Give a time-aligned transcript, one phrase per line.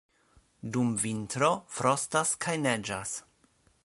[0.77, 3.13] Dum vintro frostas kaj neĝas.